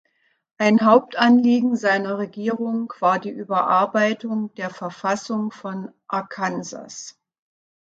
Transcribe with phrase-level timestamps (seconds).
[0.57, 7.19] Ein Hauptanliegen seiner Regierung war die Überarbeitung der Verfassung von Arkansas.